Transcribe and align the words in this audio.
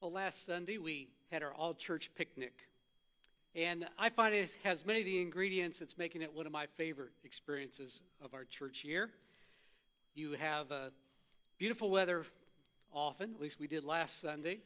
Well, 0.00 0.12
last 0.12 0.46
Sunday 0.46 0.78
we 0.78 1.08
had 1.30 1.42
our 1.42 1.52
all 1.52 1.74
church 1.74 2.10
picnic. 2.16 2.54
And 3.54 3.86
I 3.98 4.08
find 4.08 4.34
it 4.34 4.50
has 4.64 4.86
many 4.86 5.00
of 5.00 5.04
the 5.04 5.20
ingredients 5.20 5.78
that's 5.78 5.98
making 5.98 6.22
it 6.22 6.32
one 6.32 6.46
of 6.46 6.52
my 6.52 6.68
favorite 6.78 7.10
experiences 7.22 8.00
of 8.24 8.32
our 8.32 8.44
church 8.44 8.82
year. 8.82 9.10
You 10.14 10.32
have 10.32 10.72
uh, 10.72 10.88
beautiful 11.58 11.90
weather 11.90 12.24
often, 12.94 13.34
at 13.34 13.42
least 13.42 13.60
we 13.60 13.66
did 13.66 13.84
last 13.84 14.22
Sunday. 14.22 14.60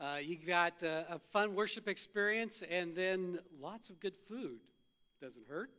Uh, 0.00 0.16
you 0.20 0.36
got 0.36 0.82
uh, 0.82 1.04
a 1.10 1.20
fun 1.32 1.54
worship 1.54 1.86
experience 1.86 2.64
and 2.68 2.96
then 2.96 3.38
lots 3.60 3.88
of 3.88 4.00
good 4.00 4.14
food. 4.28 4.58
Doesn't 5.20 5.46
hurt. 5.48 5.70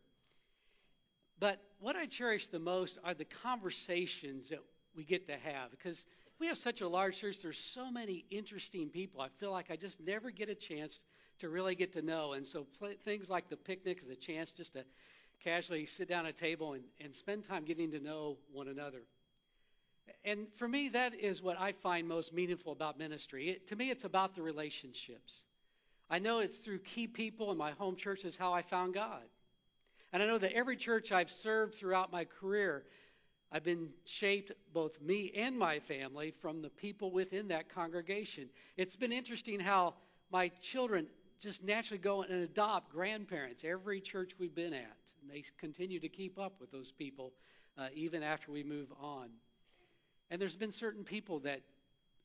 But 1.41 1.59
what 1.81 1.97
I 1.97 2.05
cherish 2.05 2.47
the 2.47 2.59
most 2.59 2.99
are 3.03 3.13
the 3.13 3.25
conversations 3.25 4.47
that 4.47 4.59
we 4.95 5.03
get 5.03 5.27
to 5.27 5.35
have 5.35 5.71
because 5.71 6.05
we 6.39 6.47
have 6.47 6.57
such 6.57 6.81
a 6.81 6.87
large 6.87 7.19
church. 7.19 7.37
There's 7.41 7.59
so 7.59 7.91
many 7.91 8.25
interesting 8.29 8.89
people. 8.89 9.21
I 9.21 9.29
feel 9.39 9.51
like 9.51 9.71
I 9.71 9.75
just 9.75 9.99
never 9.99 10.31
get 10.31 10.49
a 10.49 10.55
chance 10.55 11.05
to 11.39 11.49
really 11.49 11.75
get 11.75 11.93
to 11.93 12.01
know. 12.01 12.33
And 12.33 12.45
so 12.45 12.65
things 13.03 13.29
like 13.29 13.49
the 13.49 13.57
picnic 13.57 13.99
is 14.01 14.09
a 14.09 14.15
chance 14.15 14.51
just 14.51 14.73
to 14.73 14.83
casually 15.43 15.85
sit 15.85 16.07
down 16.07 16.25
at 16.25 16.35
a 16.35 16.37
table 16.37 16.73
and, 16.73 16.83
and 17.01 17.13
spend 17.13 17.43
time 17.43 17.65
getting 17.65 17.91
to 17.91 17.99
know 17.99 18.37
one 18.51 18.67
another. 18.67 19.03
And 20.25 20.47
for 20.57 20.67
me, 20.67 20.89
that 20.89 21.13
is 21.15 21.41
what 21.41 21.59
I 21.59 21.71
find 21.71 22.07
most 22.07 22.33
meaningful 22.33 22.71
about 22.71 22.97
ministry. 22.97 23.49
It, 23.49 23.67
to 23.67 23.75
me, 23.75 23.89
it's 23.89 24.03
about 24.03 24.35
the 24.35 24.41
relationships. 24.41 25.43
I 26.09 26.19
know 26.19 26.39
it's 26.39 26.57
through 26.57 26.79
key 26.79 27.07
people 27.07 27.51
in 27.51 27.57
my 27.57 27.71
home 27.71 27.95
church 27.95 28.25
is 28.25 28.35
how 28.35 28.53
I 28.53 28.61
found 28.61 28.93
God. 28.93 29.23
And 30.11 30.21
I 30.21 30.27
know 30.27 30.37
that 30.37 30.53
every 30.53 30.77
church 30.77 31.11
I've 31.11 31.31
served 31.31 31.75
throughout 31.75 32.11
my 32.11 32.25
career 32.25 32.85
I've 33.53 33.63
been 33.63 33.89
shaped, 34.05 34.51
both 34.73 34.99
me 34.99 35.31
and 35.37 35.55
my 35.55 35.79
family, 35.79 36.33
from 36.41 36.63
the 36.63 36.69
people 36.69 37.11
within 37.11 37.49
that 37.49 37.69
congregation. 37.69 38.49
It's 38.77 38.95
been 38.95 39.11
interesting 39.11 39.59
how 39.59 39.93
my 40.31 40.47
children 40.59 41.05
just 41.39 41.63
naturally 41.63 41.99
go 41.99 42.23
and 42.23 42.43
adopt 42.43 42.91
grandparents 42.91 43.63
every 43.63 44.01
church 44.01 44.31
we've 44.39 44.55
been 44.55 44.73
at. 44.73 44.97
And 45.21 45.29
they 45.29 45.43
continue 45.59 45.99
to 45.99 46.09
keep 46.09 46.39
up 46.39 46.53
with 46.59 46.71
those 46.71 46.91
people 46.91 47.31
uh, 47.77 47.89
even 47.93 48.23
after 48.23 48.51
we 48.51 48.63
move 48.63 48.87
on. 48.99 49.29
And 50.31 50.41
there's 50.41 50.55
been 50.55 50.71
certain 50.71 51.03
people 51.03 51.39
that, 51.41 51.61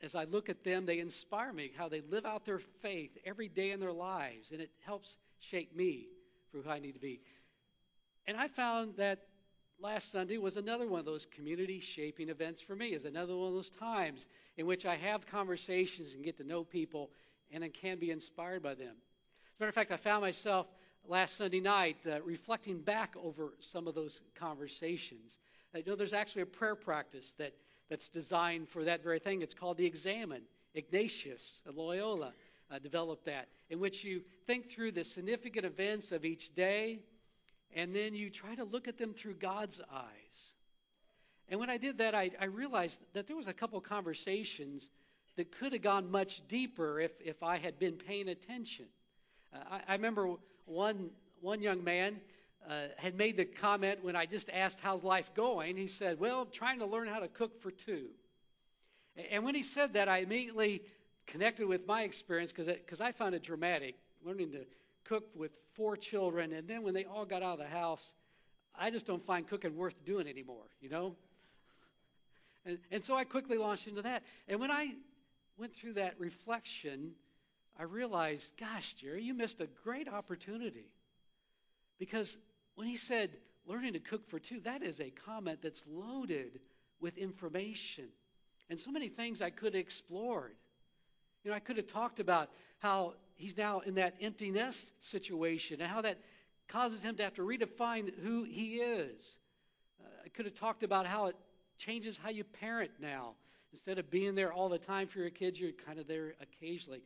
as 0.00 0.14
I 0.14 0.25
look 0.25 0.48
at 0.48 0.64
them, 0.64 0.86
they 0.86 0.98
inspire 0.98 1.53
me, 1.53 1.72
how 1.77 1.91
they 1.91 2.00
live 2.08 2.25
out 2.25 2.47
their 2.47 2.62
faith 2.81 3.10
every 3.27 3.48
day 3.48 3.72
in 3.72 3.81
their 3.81 3.92
lives. 3.92 4.50
And 4.50 4.62
it 4.62 4.70
helps 4.86 5.19
shape 5.41 5.77
me 5.77 6.06
for 6.50 6.62
who 6.62 6.70
I 6.70 6.78
need 6.78 6.92
to 6.92 7.00
be. 7.00 7.20
And 8.27 8.34
I 8.34 8.48
found 8.48 8.97
that 8.97 9.28
last 9.81 10.11
Sunday 10.11 10.39
was 10.39 10.57
another 10.57 10.89
one 10.89 11.01
of 11.01 11.07
those 11.07 11.27
community 11.27 11.81
shaping 11.81 12.29
events 12.29 12.61
for 12.61 12.75
me, 12.75 12.89
is 12.89 13.05
another 13.05 13.37
one 13.37 13.48
of 13.48 13.55
those 13.55 13.71
times 13.71 14.27
in 14.57 14.67
which 14.67 14.84
I 14.84 14.97
have 14.97 15.27
conversations 15.27 16.15
and 16.15 16.25
get 16.25 16.37
to 16.39 16.45
know 16.45 16.65
people 16.65 17.11
and 17.53 17.65
I 17.65 17.69
can 17.69 17.99
be 17.99 18.11
inspired 18.11 18.62
by 18.62 18.75
them. 18.75 18.89
As 18.89 19.61
a 19.61 19.62
matter 19.62 19.69
of 19.69 19.75
fact, 19.75 19.93
I 19.93 19.97
found 19.97 20.23
myself 20.23 20.67
last 21.06 21.37
Sunday 21.37 21.61
night 21.61 21.97
uh, 22.06 22.21
reflecting 22.23 22.81
back 22.81 23.15
over 23.23 23.55
some 23.61 23.87
of 23.87 23.95
those 23.95 24.21
conversations. 24.34 25.39
I 25.75 25.83
know 25.87 25.97
there's 25.97 26.12
actually 26.12 26.43
a 26.43 26.47
prayer 26.47 26.75
practice 26.75 27.34
that, 27.39 27.55
that's 27.89 28.09
designed 28.09 28.69
for 28.69 28.84
that 28.84 29.03
very 29.03 29.19
thing. 29.19 29.43
It's 29.43 29.55
called 29.55 29.79
the 29.79 29.87
Examen. 29.87 30.43
Ignatius 30.75 31.62
Loyola 31.73 32.33
uh, 32.71 32.79
developed 32.79 33.25
that, 33.27 33.49
in 33.71 33.81
which 33.81 34.05
you 34.05 34.23
think 34.47 34.71
through 34.71 34.93
the 34.93 35.05
significant 35.05 35.65
events 35.65 36.12
of 36.12 36.25
each 36.25 36.55
day 36.55 37.01
and 37.74 37.94
then 37.94 38.14
you 38.14 38.30
try 38.30 38.55
to 38.55 38.64
look 38.64 38.88
at 38.88 38.98
them 38.98 39.14
through 39.14 39.34
God's 39.34 39.80
eyes. 39.92 40.55
And 41.48 41.58
when 41.58 41.70
I 41.70 41.77
did 41.77 41.98
that, 41.98 42.14
I, 42.14 42.30
I 42.41 42.47
realized 42.47 43.00
that 43.14 43.27
there 43.27 43.36
was 43.36 43.48
a 43.48 43.52
couple 43.52 43.80
conversations 43.80 44.91
that 45.36 45.56
could 45.58 45.72
have 45.72 45.83
gone 45.83 46.10
much 46.10 46.47
deeper 46.48 47.00
if, 47.00 47.12
if 47.20 47.42
I 47.42 47.58
had 47.58 47.78
been 47.78 47.94
paying 47.94 48.28
attention. 48.28 48.86
Uh, 49.55 49.58
I, 49.70 49.80
I, 49.88 49.92
remember 49.94 50.34
one, 50.66 51.10
one 51.41 51.62
young 51.62 51.83
man 51.84 52.20
uh, 52.69 52.88
had 52.97 53.15
made 53.15 53.37
the 53.37 53.44
comment 53.44 54.03
when 54.03 54.16
I 54.16 54.26
just 54.26 54.50
asked, 54.50 54.78
How's 54.81 55.03
life 55.03 55.31
going? 55.34 55.76
He 55.76 55.87
said, 55.87 56.19
Well, 56.20 56.44
trying 56.47 56.81
to 56.81 56.87
learn 56.87 57.09
how 57.09 57.20
to 57.20 57.28
cook 57.28 57.62
for 57.62 57.70
two. 57.70 58.06
And 59.31 59.44
when 59.44 59.54
he 59.54 59.62
said 59.62 59.94
that, 59.94 60.09
I 60.09 60.19
immediately 60.19 60.82
connected 61.26 61.66
with 61.66 61.87
my 61.87 62.03
experience 62.03 62.53
because 62.53 63.00
I 63.00 63.12
found 63.12 63.34
it 63.34 63.43
dramatic 63.43 63.94
learning 64.25 64.53
to 64.53 64.64
cooked 65.08 65.36
with 65.36 65.52
four 65.74 65.96
children, 65.96 66.52
and 66.52 66.69
then 66.69 66.82
when 66.82 66.94
they 66.94 67.04
all 67.04 67.24
got 67.24 67.42
out 67.42 67.54
of 67.54 67.58
the 67.58 67.66
house, 67.66 68.14
I 68.78 68.91
just 68.91 69.06
don't 69.06 69.24
find 69.24 69.46
cooking 69.46 69.76
worth 69.76 69.94
doing 70.04 70.28
anymore, 70.28 70.66
you 70.80 70.88
know? 70.88 71.16
And, 72.64 72.78
and 72.91 73.02
so 73.02 73.16
I 73.16 73.24
quickly 73.24 73.58
launched 73.58 73.88
into 73.88 74.02
that. 74.02 74.22
And 74.46 74.60
when 74.60 74.70
I 74.70 74.92
went 75.56 75.74
through 75.74 75.94
that 75.94 76.14
reflection, 76.19 77.12
I 77.78 77.84
realized, 77.84 78.52
gosh, 78.58 78.94
Jerry, 78.94 79.22
you 79.22 79.34
missed 79.34 79.60
a 79.60 79.69
great 79.84 80.08
opportunity. 80.08 80.91
Because 81.98 82.36
when 82.75 82.86
he 82.86 82.96
said 82.96 83.30
learning 83.66 83.94
to 83.94 84.00
cook 84.00 84.28
for 84.28 84.38
two, 84.38 84.60
that 84.60 84.82
is 84.82 85.00
a 85.00 85.10
comment 85.25 85.60
that's 85.62 85.82
loaded 85.88 86.60
with 87.00 87.16
information 87.16 88.08
and 88.70 88.78
so 88.78 88.90
many 88.90 89.08
things 89.08 89.40
I 89.40 89.50
could 89.50 89.75
have 89.75 89.80
explored. 89.80 90.54
You 91.42 91.50
know, 91.50 91.56
I 91.56 91.60
could 91.60 91.76
have 91.76 91.86
talked 91.86 92.20
about 92.20 92.50
how 92.78 93.15
he's 93.34 93.56
now 93.56 93.81
in 93.81 93.94
that 93.94 94.15
empty 94.21 94.50
nest 94.50 94.93
situation 95.00 95.81
and 95.81 95.91
how 95.91 96.00
that 96.03 96.19
causes 96.69 97.03
him 97.03 97.16
to 97.16 97.22
have 97.22 97.34
to 97.34 97.43
redefine 97.43 98.11
who 98.22 98.44
he 98.44 98.77
is. 98.77 99.37
Uh, 100.00 100.09
I 100.25 100.28
could 100.28 100.44
have 100.44 100.55
talked 100.55 100.83
about 100.83 101.06
how 101.06 101.27
it 101.27 101.37
changes 101.78 102.19
how 102.22 102.31
you 102.31 102.44
parent 102.44 102.91
now. 103.00 103.34
Instead 103.72 103.99
of 103.99 104.11
being 104.11 104.34
there 104.34 104.53
all 104.53 104.69
the 104.69 104.78
time 104.78 105.09
for 105.09 105.19
your 105.19 105.31
kids, 105.31 105.61
you're 105.61 105.72
kind 105.72 105.99
of 105.99 106.06
there 106.06 106.34
occasionally. 106.41 107.03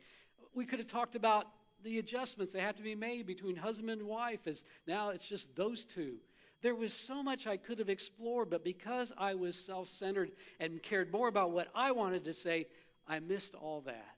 We 0.53 0.65
could 0.65 0.79
have 0.79 0.87
talked 0.87 1.15
about 1.15 1.47
the 1.83 1.99
adjustments 1.99 2.53
that 2.53 2.61
have 2.61 2.77
to 2.77 2.83
be 2.83 2.95
made 2.95 3.27
between 3.27 3.55
husband 3.55 3.89
and 3.89 4.03
wife, 4.03 4.47
as 4.47 4.63
now 4.87 5.09
it's 5.09 5.27
just 5.27 5.53
those 5.55 5.83
two. 5.85 6.15
There 6.61 6.75
was 6.75 6.93
so 6.93 7.21
much 7.21 7.45
I 7.45 7.57
could 7.57 7.79
have 7.79 7.89
explored, 7.89 8.49
but 8.49 8.63
because 8.63 9.11
I 9.17 9.35
was 9.35 9.57
self 9.57 9.89
centered 9.89 10.31
and 10.61 10.81
cared 10.81 11.11
more 11.11 11.27
about 11.27 11.51
what 11.51 11.67
I 11.75 11.91
wanted 11.91 12.23
to 12.25 12.33
say, 12.33 12.67
I 13.05 13.19
missed 13.19 13.53
all 13.53 13.81
that. 13.81 14.15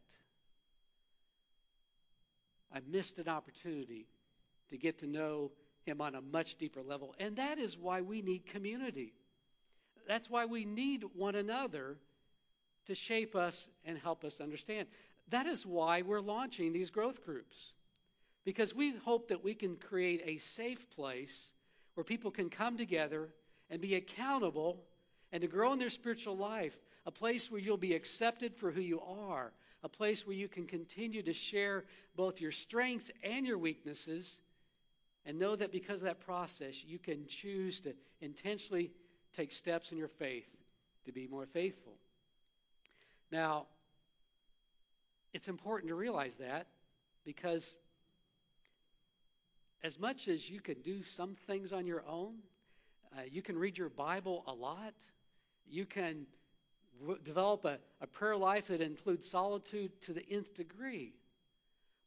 I 2.75 2.79
missed 2.91 3.19
an 3.19 3.29
opportunity 3.29 4.05
to 4.69 4.77
get 4.77 4.99
to 4.99 5.07
know 5.07 5.51
him 5.85 6.01
on 6.01 6.15
a 6.15 6.21
much 6.21 6.55
deeper 6.55 6.81
level. 6.81 7.15
And 7.19 7.37
that 7.37 7.57
is 7.57 7.77
why 7.77 8.01
we 8.01 8.21
need 8.21 8.45
community. 8.47 9.13
That's 10.07 10.29
why 10.29 10.45
we 10.45 10.65
need 10.65 11.03
one 11.15 11.35
another 11.35 11.95
to 12.87 12.95
shape 12.95 13.35
us 13.35 13.69
and 13.85 13.97
help 13.97 14.23
us 14.23 14.41
understand. 14.41 14.87
That 15.29 15.45
is 15.47 15.65
why 15.65 16.01
we're 16.01 16.19
launching 16.19 16.73
these 16.73 16.89
growth 16.89 17.23
groups. 17.25 17.73
Because 18.43 18.75
we 18.75 18.95
hope 19.05 19.29
that 19.29 19.43
we 19.43 19.55
can 19.55 19.77
create 19.77 20.21
a 20.25 20.37
safe 20.37 20.89
place 20.91 21.53
where 21.95 22.03
people 22.03 22.29
can 22.29 22.49
come 22.49 22.77
together 22.77 23.29
and 23.69 23.81
be 23.81 23.95
accountable 23.95 24.83
and 25.31 25.41
to 25.41 25.47
grow 25.47 25.73
in 25.73 25.79
their 25.79 25.89
spiritual 25.89 26.37
life, 26.37 26.77
a 27.05 27.11
place 27.11 27.49
where 27.49 27.59
you'll 27.59 27.77
be 27.77 27.95
accepted 27.95 28.55
for 28.55 28.71
who 28.71 28.81
you 28.81 29.01
are, 29.01 29.51
a 29.85 29.89
place 29.89 30.25
where 30.25 30.35
you 30.35 30.47
can 30.47 30.65
continue 30.65 31.21
to 31.21 31.31
share 31.31 31.83
both 32.15 32.41
your 32.41 32.51
strengths 32.51 33.11
and 33.23 33.45
your 33.45 33.59
weaknesses, 33.59 34.41
and 35.27 35.37
know 35.37 35.55
that 35.55 35.71
because 35.71 35.99
of 35.99 36.05
that 36.05 36.19
process, 36.19 36.83
you 36.83 36.97
can 36.97 37.27
choose 37.27 37.79
to 37.81 37.93
intentionally 38.19 38.89
take 39.37 39.51
steps 39.51 39.91
in 39.91 39.97
your 39.99 40.07
faith 40.07 40.47
to 41.05 41.11
be 41.11 41.27
more 41.27 41.45
faithful. 41.45 41.93
Now, 43.31 43.67
it's 45.33 45.47
important 45.47 45.89
to 45.89 45.95
realize 45.95 46.35
that 46.37 46.65
because 47.23 47.77
as 49.83 49.99
much 49.99 50.27
as 50.27 50.49
you 50.49 50.61
can 50.61 50.81
do 50.81 51.03
some 51.03 51.35
things 51.45 51.71
on 51.71 51.85
your 51.85 52.03
own, 52.07 52.33
uh, 53.15 53.21
you 53.29 53.43
can 53.43 53.55
read 53.55 53.77
your 53.77 53.89
Bible 53.89 54.43
a 54.47 54.53
lot, 54.53 54.95
you 55.69 55.85
can 55.85 56.25
develop 57.23 57.65
a, 57.65 57.77
a 58.01 58.07
prayer 58.07 58.37
life 58.37 58.67
that 58.67 58.81
includes 58.81 59.29
solitude 59.29 59.91
to 60.01 60.13
the 60.13 60.25
nth 60.29 60.53
degree. 60.55 61.13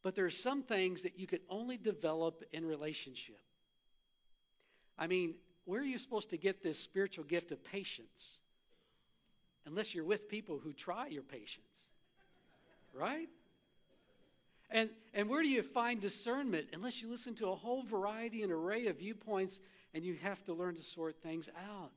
But 0.03 0.15
there 0.15 0.25
are 0.25 0.31
some 0.31 0.63
things 0.63 1.03
that 1.03 1.19
you 1.19 1.27
can 1.27 1.41
only 1.51 1.77
develop 1.77 2.45
in 2.53 2.65
relationship. 2.65 3.41
I 4.99 5.07
mean, 5.07 5.35
where 5.65 5.81
are 5.81 5.85
you 5.85 5.99
supposed 5.99 6.31
to 6.31 6.37
get 6.37 6.63
this 6.63 6.79
spiritual 6.79 7.25
gift 7.25 7.53
of 7.53 7.63
patience? 7.65 8.39
Unless 9.67 9.95
you're 9.95 10.05
with 10.05 10.29
people 10.29 10.59
who 10.63 10.73
try 10.73 11.09
your 11.09 11.23
patience. 11.23 11.91
Right? 12.95 13.29
And, 14.71 14.91
and 15.15 15.29
where 15.29 15.43
do 15.43 15.49
you 15.49 15.63
find 15.63 16.01
discernment 16.01 16.69
unless 16.73 17.01
you 17.01 17.11
listen 17.11 17.35
to 17.37 17.49
a 17.49 17.55
whole 17.55 17.83
variety 17.83 18.43
and 18.43 18.53
array 18.53 18.87
of 18.87 18.99
viewpoints 18.99 19.59
and 19.95 20.05
you 20.05 20.15
have 20.23 20.43
to 20.45 20.53
learn 20.53 20.77
to 20.77 20.83
sort 20.83 21.17
things 21.23 21.49
out? 21.57 21.93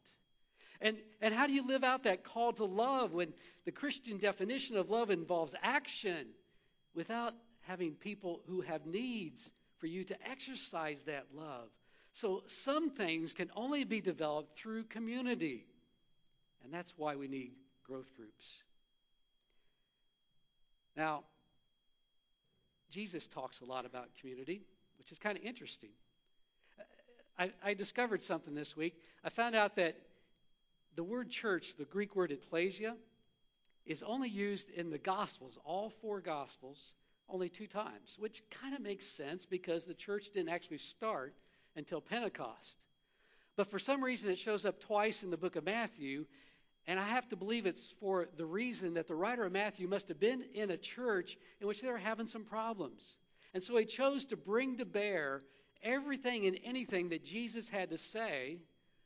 And, 1.22 1.36
how 1.36 1.46
do 1.46 1.54
you 1.54 1.66
live 1.66 1.84
out 1.84 2.04
that 2.04 2.24
call 2.24 2.52
to 2.54 2.66
love 2.66 3.14
when 3.14 3.32
the 3.66 3.72
Christian 3.72 4.18
definition 4.18 4.76
of 4.76 4.90
love 4.90 5.12
involves 5.12 5.54
action 5.62 6.28
without 6.96 7.34
having 7.62 7.94
people 7.94 8.42
who 8.48 8.62
have 8.62 8.88
needs 8.88 9.52
for 9.78 9.86
you 9.86 10.04
to 10.06 10.16
exercise 10.28 11.04
that 11.04 11.28
love? 11.36 11.70
So 12.14 12.42
some 12.48 12.90
things 12.90 13.34
can 13.34 13.52
only 13.56 13.84
be 13.84 14.02
developed 14.02 14.58
through 14.58 14.86
community. 14.86 15.66
And 16.64 16.74
that's 16.74 16.94
why 16.98 17.16
we 17.16 17.28
need 17.28 17.52
growth 17.86 18.12
groups. 18.16 18.46
Now, 20.98 21.24
Jesus 22.90 23.28
talks 23.28 23.62
a 23.62 23.66
lot 23.66 23.86
about 23.86 24.10
community, 24.20 24.62
which 24.98 25.12
is 25.12 25.20
kind 25.20 25.38
of 25.38 25.44
interesting. 25.44 25.90
I, 27.40 27.52
I 27.64 27.74
discovered 27.74 28.22
something 28.22 28.54
this 28.54 28.76
week. 28.76 28.96
I 29.24 29.30
found 29.30 29.56
out 29.56 29.76
that 29.78 29.96
the 30.96 31.04
word 31.04 31.30
church, 31.30 31.76
the 31.78 31.86
Greek 31.86 32.16
word 32.16 32.32
ecclesia, 32.32 32.96
is 33.86 34.04
only 34.04 34.30
used 34.30 34.70
in 34.70 34.90
the 34.90 34.98
Gospels, 34.98 35.58
all 35.66 35.90
four 36.02 36.22
Gospels, 36.22 36.96
only 37.30 37.50
two 37.50 37.68
times, 37.68 38.16
which 38.20 38.44
kind 38.50 38.76
of 38.76 38.82
makes 38.82 39.06
sense 39.06 39.46
because 39.46 39.86
the 39.86 39.94
church 39.94 40.30
didn't 40.34 40.50
actually 40.50 40.78
start 40.78 41.34
until 41.76 42.02
Pentecost. 42.02 42.86
But 43.56 43.70
for 43.70 43.80
some 43.80 44.04
reason, 44.04 44.30
it 44.30 44.38
shows 44.38 44.66
up 44.66 44.80
twice 44.80 45.24
in 45.24 45.30
the 45.30 45.38
book 45.38 45.56
of 45.56 45.66
Matthew, 45.66 46.26
and 46.88 47.00
I 47.00 47.08
have 47.08 47.28
to 47.30 47.36
believe 47.36 47.66
it's 47.66 47.94
for 48.00 48.28
the 48.38 48.46
reason 48.46 48.96
that 48.96 49.08
the 49.08 49.16
writer 49.16 49.46
of 49.46 49.52
Matthew 49.52 49.88
must 49.88 50.08
have 50.08 50.20
been 50.20 50.44
in 50.54 50.72
a 50.72 50.78
church 50.78 51.38
in 51.60 51.68
which 51.68 51.82
they 51.82 51.90
were 51.90 51.98
having 51.98 52.28
some 52.28 52.44
problems. 52.44 53.18
And 53.54 53.62
so 53.62 53.78
he 53.78 53.86
chose 53.86 54.26
to 54.26 54.38
bring 54.38 54.78
to 54.78 54.86
bear 54.86 55.44
everything 55.84 56.48
and 56.48 56.58
anything 56.64 57.10
that 57.10 57.24
Jesus 57.24 57.68
had 57.68 57.90
to 57.90 57.98
say 57.98 58.58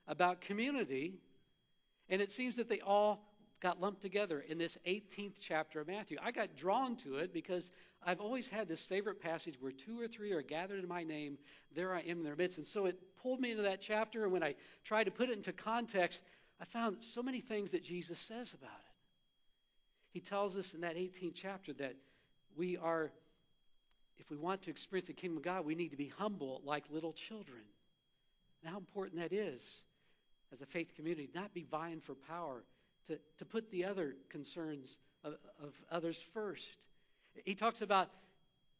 about 0.07 0.41
community. 0.41 1.15
And 2.09 2.21
it 2.21 2.31
seems 2.31 2.55
that 2.57 2.69
they 2.69 2.81
all 2.81 3.25
got 3.61 3.81
lumped 3.81 4.01
together 4.01 4.43
in 4.47 4.57
this 4.57 4.77
18th 4.85 5.37
chapter 5.39 5.81
of 5.81 5.87
Matthew. 5.87 6.17
I 6.21 6.31
got 6.31 6.55
drawn 6.55 6.95
to 6.97 7.15
it 7.17 7.33
because 7.33 7.71
I've 8.05 8.19
always 8.19 8.47
had 8.47 8.67
this 8.67 8.81
favorite 8.83 9.19
passage 9.19 9.55
where 9.59 9.71
two 9.71 9.99
or 9.99 10.07
three 10.07 10.31
are 10.33 10.41
gathered 10.41 10.83
in 10.83 10.87
my 10.87 11.03
name, 11.03 11.37
there 11.75 11.93
I 11.93 12.01
am 12.01 12.19
in 12.19 12.23
their 12.23 12.35
midst. 12.35 12.57
And 12.57 12.67
so 12.67 12.85
it 12.85 12.99
pulled 13.21 13.39
me 13.39 13.51
into 13.51 13.63
that 13.63 13.81
chapter, 13.81 14.23
and 14.23 14.31
when 14.31 14.43
I 14.43 14.55
tried 14.83 15.05
to 15.05 15.11
put 15.11 15.29
it 15.29 15.37
into 15.37 15.51
context, 15.51 16.21
I 16.61 16.65
found 16.65 16.97
so 16.99 17.23
many 17.23 17.41
things 17.41 17.71
that 17.71 17.83
Jesus 17.83 18.19
says 18.19 18.53
about 18.53 18.69
it. 18.69 18.93
He 20.11 20.19
tells 20.19 20.55
us 20.55 20.73
in 20.73 20.81
that 20.81 20.95
18th 20.95 21.33
chapter 21.33 21.73
that 21.73 21.95
we 22.55 22.77
are, 22.77 23.11
if 24.19 24.29
we 24.29 24.37
want 24.37 24.61
to 24.63 24.69
experience 24.69 25.07
the 25.07 25.13
kingdom 25.13 25.37
of 25.37 25.43
God, 25.43 25.65
we 25.65 25.75
need 25.75 25.89
to 25.89 25.97
be 25.97 26.13
humble 26.17 26.61
like 26.63 26.83
little 26.89 27.13
children. 27.13 27.61
And 28.61 28.71
how 28.71 28.77
important 28.77 29.19
that 29.21 29.33
is 29.33 29.61
as 30.53 30.61
a 30.61 30.65
faith 30.65 30.95
community, 30.95 31.29
not 31.33 31.53
be 31.53 31.65
vying 31.69 32.01
for 32.01 32.15
power, 32.15 32.63
to, 33.07 33.19
to 33.37 33.45
put 33.45 33.69
the 33.71 33.85
other 33.85 34.15
concerns 34.29 34.97
of, 35.23 35.33
of 35.61 35.73
others 35.91 36.21
first. 36.33 36.87
He 37.43 37.55
talks 37.55 37.81
about 37.81 38.09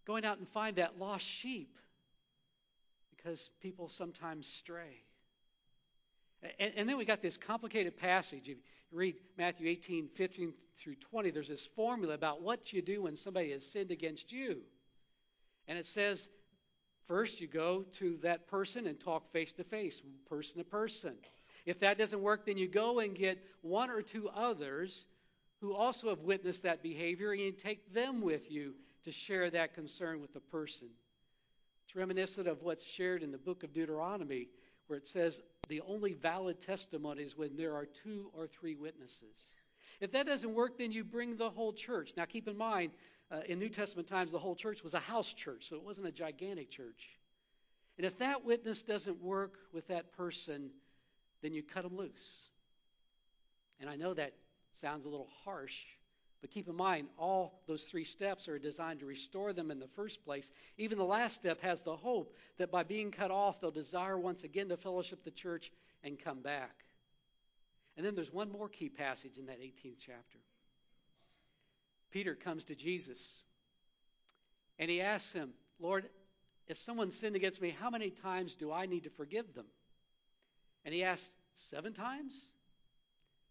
going 0.06 0.25
out 0.25 0.38
and 0.38 0.47
find 0.50 0.77
that 0.77 1.00
lost 1.00 1.25
sheep 1.25 1.77
because 3.15 3.50
people 3.62 3.89
sometimes 3.89 4.47
stray. 4.47 5.01
And, 6.59 6.73
and, 6.77 6.89
then 6.89 6.97
we 6.97 7.06
got 7.06 7.21
this 7.21 7.38
complicated 7.38 7.97
passage. 7.97 8.44
If 8.44 8.57
you 8.91 8.97
read 8.97 9.15
Matthew 9.38 9.67
18, 9.67 10.09
15 10.15 10.53
through 10.77 10.95
20, 11.09 11.31
there's 11.31 11.47
this 11.47 11.67
formula 11.75 12.13
about 12.13 12.41
what 12.41 12.71
you 12.71 12.81
do 12.83 13.03
when 13.03 13.15
somebody 13.15 13.51
has 13.51 13.65
sinned 13.65 13.89
against 13.89 14.31
you. 14.31 14.57
And 15.67 15.77
it 15.77 15.88
says, 15.88 16.27
first 17.07 17.41
you 17.41 17.47
go 17.47 17.85
to 17.94 18.17
that 18.21 18.47
person 18.47 18.85
and 18.85 19.00
talk 19.00 19.31
face 19.31 19.53
to 19.53 19.63
face, 19.63 20.01
person 20.29 20.59
to 20.59 20.63
person. 20.63 21.15
If 21.65 21.79
that 21.79 21.97
doesn't 21.97 22.21
work, 22.21 22.45
then 22.45 22.57
you 22.57 22.67
go 22.67 23.00
and 23.00 23.15
get 23.15 23.39
one 23.62 23.89
or 23.89 24.01
two 24.01 24.29
others 24.29 25.06
who 25.62 25.73
also 25.73 26.09
have 26.09 26.19
witnessed 26.19 26.63
that 26.63 26.83
behavior 26.83 27.31
and 27.31 27.41
you 27.41 27.51
take 27.51 27.94
them 27.94 28.21
with 28.21 28.51
you 28.51 28.73
to 29.03 29.12
share 29.12 29.50
that 29.50 29.73
concern 29.73 30.21
with 30.21 30.33
the 30.33 30.39
person. 30.39 30.89
It's 31.85 31.95
reminiscent 31.95 32.47
of 32.47 32.62
what's 32.62 32.85
shared 32.85 33.23
in 33.23 33.31
the 33.31 33.38
book 33.38 33.63
of 33.63 33.73
Deuteronomy, 33.73 34.47
where 34.88 34.97
it 34.97 35.07
says 35.07 35.41
the 35.67 35.81
only 35.81 36.13
valid 36.13 36.59
testimony 36.59 37.23
is 37.23 37.38
when 37.38 37.56
there 37.56 37.75
are 37.75 37.85
two 37.85 38.31
or 38.33 38.47
three 38.47 38.75
witnesses. 38.75 39.53
If 40.00 40.12
that 40.12 40.25
doesn't 40.25 40.53
work, 40.53 40.77
then 40.77 40.91
you 40.91 41.03
bring 41.03 41.38
the 41.38 41.50
whole 41.50 41.73
church. 41.73 42.13
Now, 42.17 42.25
keep 42.25 42.47
in 42.47 42.57
mind, 42.57 42.91
uh, 43.31 43.41
in 43.47 43.59
New 43.59 43.69
Testament 43.69 44.07
times, 44.07 44.31
the 44.31 44.39
whole 44.39 44.56
church 44.56 44.83
was 44.83 44.94
a 44.94 45.00
house 45.00 45.33
church, 45.33 45.69
so 45.69 45.75
it 45.75 45.83
wasn't 45.83 46.07
a 46.07 46.12
gigantic 46.12 46.69
church. 46.69 47.17
And 47.97 48.06
if 48.06 48.17
that 48.19 48.44
witness 48.44 48.81
doesn't 48.81 49.21
work 49.21 49.53
with 49.73 49.88
that 49.88 50.12
person, 50.15 50.69
then 51.45 51.53
you 51.53 51.62
cut 51.62 51.83
them 51.83 51.95
loose. 51.95 52.50
And 53.80 53.88
I 53.89 53.95
know 53.95 54.15
that 54.15 54.33
sounds 54.74 55.06
a 55.06 55.09
little 55.09 55.30
harsh, 55.44 55.77
but 56.42 56.50
keep 56.50 56.68
in 56.68 56.75
mind, 56.75 57.07
all 57.18 57.62
those 57.68 57.83
three 57.83 58.03
steps 58.03 58.47
are 58.47 58.57
designed 58.57 59.00
to 59.01 59.06
restore 59.06 59.53
them 59.53 59.69
in 59.69 59.80
the 59.80 59.88
first 59.95 60.25
place. 60.25 60.51
Even 60.77 60.97
the 60.97 61.03
last 61.03 61.36
step 61.36 61.62
has 61.62 61.81
the 61.81 61.95
hope 61.95 62.36
that 62.57 62.71
by 62.71 62.83
being 62.83 63.12
cut 63.12 63.30
off, 63.30 63.62
they'll 63.62 63.71
desire 63.71 64.18
once 64.18 64.44
again 64.44 64.69
to 64.69 64.77
fellowship 64.77 65.24
the 65.24 65.31
church 65.31 65.71
and 66.03 66.19
come 66.19 66.42
back. 66.42 66.83
And 67.95 68.06
then 68.06 68.15
there's 68.15 68.33
one 68.33 68.51
more 68.51 68.68
key 68.68 68.89
passage 68.89 69.38
in 69.38 69.45
that 69.45 69.59
18th 69.59 69.98
chapter. 70.00 70.39
Peter 72.12 72.33
comes 72.33 72.65
to 72.65 72.75
Jesus 72.75 73.44
and 74.80 74.89
he 74.89 75.01
asks 75.01 75.31
him, 75.31 75.51
Lord, 75.80 76.06
if 76.68 76.80
someone 76.80 77.12
sinned 77.12 77.36
against 77.36 77.62
me, 77.62 77.75
how 77.80 77.89
many 77.89 78.09
times 78.09 78.56
do 78.56 78.71
I 78.71 78.88
need 78.88 79.03
to 79.03 79.09
forgive 79.12 79.53
them? 79.53 79.65
And 80.86 80.94
he 80.94 81.04
asked, 81.04 81.36
Seven 81.56 81.94
times? 81.94 82.54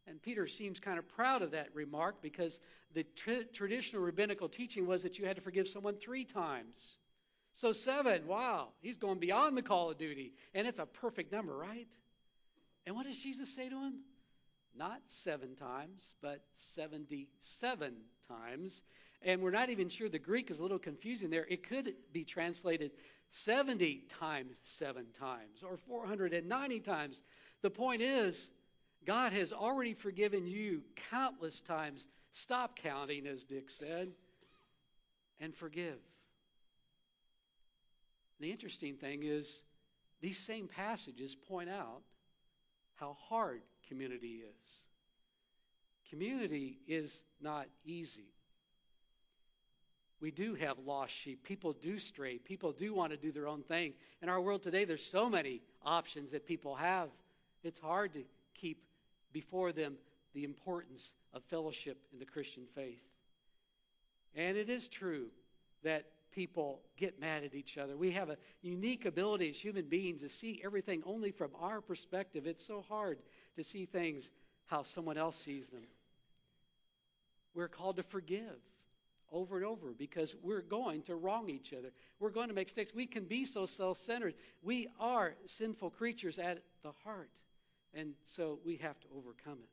And 0.07 0.21
Peter 0.21 0.47
seems 0.47 0.79
kind 0.79 0.99
of 0.99 1.09
proud 1.09 1.43
of 1.43 1.53
that 1.53 1.69
remark 1.75 2.21
because 2.21 2.61
the 2.95 3.05
tr- 3.17 3.49
traditional 3.53 4.03
rabbinical 4.03 4.49
teaching 4.49 4.87
was 4.87 5.03
that 5.03 5.19
you 5.19 5.25
had 5.25 5.37
to 5.37 5.43
forgive 5.43 5.67
someone 5.67 5.97
three 5.97 6.25
times. 6.25 6.97
So 7.55 7.73
seven, 7.73 8.27
wow, 8.27 8.69
he's 8.81 8.97
going 8.97 9.19
beyond 9.19 9.57
the 9.57 9.63
call 9.63 9.91
of 9.91 9.97
duty. 9.97 10.33
And 10.55 10.67
it's 10.67 10.79
a 10.79 10.87
perfect 10.87 11.33
number, 11.33 11.57
right? 11.57 11.89
And 12.85 12.95
what 12.95 13.07
does 13.07 13.19
Jesus 13.19 13.49
say 13.55 13.69
to 13.69 13.77
him? 13.77 14.01
Not 14.77 15.01
seven 15.07 15.55
times, 15.55 16.15
but 16.21 16.43
77 16.75 17.95
times. 18.29 18.83
And 19.23 19.41
we're 19.41 19.53
not 19.53 19.71
even 19.71 19.89
sure 19.89 20.09
the 20.09 20.19
Greek 20.19 20.51
is 20.51 20.59
a 20.59 20.63
little 20.63 20.81
confusing 20.81 21.31
there. 21.31 21.47
It 21.49 21.67
could 21.67 21.95
be 22.13 22.25
translated 22.25 22.91
70 23.43 24.05
times 24.21 24.57
seven 24.63 25.07
times 25.19 25.63
or 25.69 25.77
490 25.77 26.81
times. 26.81 27.23
The 27.63 27.71
point 27.71 28.03
is, 28.03 28.51
God 29.07 29.33
has 29.33 29.53
already 29.53 29.95
forgiven 29.95 30.47
you 30.47 30.83
countless 31.11 31.61
times. 31.61 32.07
Stop 32.31 32.77
counting, 32.77 33.27
as 33.27 33.45
Dick 33.45 33.71
said, 33.71 34.09
and 35.41 35.55
forgive. 35.55 35.99
The 38.41 38.51
interesting 38.51 38.97
thing 38.97 39.23
is, 39.25 39.63
these 40.21 40.39
same 40.39 40.69
passages 40.69 41.37
point 41.49 41.69
out 41.69 42.03
how 42.95 43.17
hard 43.29 43.63
community 43.89 44.43
is. 44.43 44.71
Community 46.09 46.79
is 46.87 47.21
not 47.41 47.67
easy. 47.85 48.33
We 50.25 50.31
do 50.31 50.54
have 50.54 50.78
lost 50.87 51.12
sheep. 51.12 51.45
People 51.45 51.75
do 51.75 51.99
stray. 51.99 52.38
People 52.38 52.73
do 52.73 52.95
want 52.95 53.11
to 53.11 53.19
do 53.19 53.31
their 53.31 53.47
own 53.47 53.62
thing. 53.62 53.93
In 54.23 54.31
our 54.31 54.40
world 54.40 54.62
today, 54.62 54.87
there's 54.87 55.04
so 55.04 55.28
many 55.28 55.61
options 55.85 56.31
that 56.31 56.47
people 56.47 56.75
have. 56.76 57.11
It's 57.62 57.78
hard 57.78 58.14
to 58.14 58.23
keep 58.54 58.83
before 59.35 59.71
them 59.71 59.97
the 60.33 60.45
importance 60.45 61.12
of 61.35 61.43
fellowship 61.50 61.99
in 62.11 62.19
the 62.21 62.25
Christian 62.25 62.62
faith. 62.75 63.02
And 64.35 64.57
it 64.57 64.71
is 64.71 64.88
true 64.88 65.26
that 65.83 66.07
people 66.33 66.81
get 66.97 67.21
mad 67.21 67.45
at 67.45 67.54
each 67.54 67.76
other. 67.76 67.95
We 67.95 68.12
have 68.12 68.31
a 68.31 68.38
unique 68.62 69.04
ability 69.04 69.50
as 69.50 69.57
human 69.57 69.90
beings 69.90 70.23
to 70.23 70.31
see 70.31 70.59
everything 70.64 71.02
only 71.04 71.33
from 71.33 71.50
our 71.61 71.83
perspective. 71.83 72.47
It's 72.47 72.66
so 72.66 72.83
hard 72.88 73.19
to 73.59 73.62
see 73.62 73.85
things 73.85 74.31
how 74.69 74.85
someone 74.85 75.19
else 75.19 75.37
sees 75.37 75.69
them. 75.69 75.85
We're 77.54 77.69
called 77.69 77.97
to 77.97 78.02
forgive 78.04 78.57
over 79.33 79.57
and 79.57 79.64
over 79.64 79.93
because 79.97 80.35
we're 80.43 80.62
going 80.62 81.02
to 81.02 81.16
wrong 81.16 81.50
each 81.50 81.73
other. 81.73 81.90
We're 82.21 82.31
going 82.31 82.49
to 82.49 82.54
make 82.54 82.69
mistakes. 82.69 82.93
We 82.95 83.07
can 83.07 83.25
be 83.25 83.45
so 83.45 83.66
self 83.66 83.99
centered. 83.99 84.35
We 84.62 84.88
are 85.00 85.35
sinful 85.47 85.90
creatures 85.90 86.38
at 86.38 86.61
the 86.83 86.93
heart. 87.04 87.31
And 87.95 88.14
so 88.25 88.59
we 88.64 88.76
have 88.76 88.99
to 89.00 89.07
overcome 89.16 89.59
it. 89.62 89.69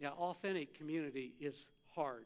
Now, 0.00 0.14
authentic 0.18 0.76
community 0.76 1.34
is 1.40 1.68
hard. 1.94 2.24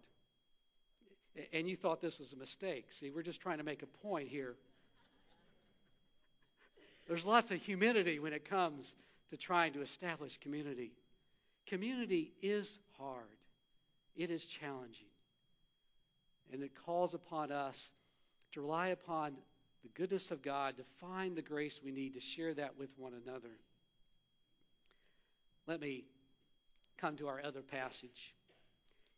And 1.53 1.69
you 1.69 1.77
thought 1.77 2.01
this 2.01 2.21
was 2.21 2.33
a 2.33 2.37
mistake. 2.37 2.87
See, 2.91 3.11
we're 3.11 3.23
just 3.23 3.41
trying 3.41 3.59
to 3.59 3.65
make 3.65 3.83
a 3.83 3.87
point 3.87 4.29
here. 4.29 4.55
There's 7.07 7.27
lots 7.27 7.51
of 7.51 7.61
humility 7.61 8.19
when 8.19 8.33
it 8.33 8.49
comes 8.49 8.95
to 9.31 9.37
trying 9.37 9.73
to 9.73 9.83
establish 9.83 10.39
community. 10.39 10.93
Community 11.67 12.33
is 12.41 12.79
hard, 12.99 13.37
it 14.17 14.31
is 14.31 14.45
challenging. 14.45 15.07
And 16.53 16.63
it 16.63 16.73
calls 16.87 17.15
upon 17.15 17.51
us 17.51 17.91
to 18.53 18.61
rely 18.61 18.89
upon 18.89 19.35
the 19.83 19.89
goodness 19.95 20.31
of 20.31 20.43
God, 20.43 20.77
to 20.79 20.85
find 21.01 21.37
the 21.37 21.43
grace 21.43 21.81
we 21.85 21.93
need 21.93 22.15
to 22.15 22.21
share 22.21 22.55
that 22.55 22.79
with 22.79 22.89
one 22.97 23.13
another. 23.27 23.51
Let 25.67 25.81
me 25.81 26.05
come 26.99 27.17
to 27.17 27.29
our 27.29 27.41
other 27.45 27.63
passage. 27.63 28.35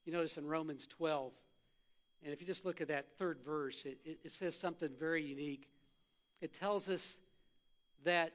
You 0.05 0.13
notice 0.13 0.37
in 0.37 0.47
Romans 0.47 0.87
12, 0.97 1.33
and 2.25 2.33
if 2.33 2.41
you 2.41 2.47
just 2.47 2.65
look 2.65 2.81
at 2.81 2.89
that 2.89 3.07
third 3.19 3.39
verse, 3.45 3.83
it, 3.85 3.99
it, 4.05 4.19
it 4.25 4.33
says 4.33 4.57
something 4.57 4.89
very 4.99 5.23
unique. 5.23 5.69
It 6.41 6.55
tells 6.55 6.89
us 6.89 7.17
that 8.05 8.33